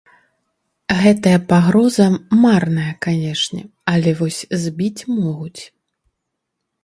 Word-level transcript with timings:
Гэтая 1.01 1.39
пагроза 1.51 2.07
марная, 2.41 2.93
канешне, 3.07 3.61
але 3.93 4.09
вось 4.21 4.41
збіць 4.63 5.05
могуць. 5.21 5.61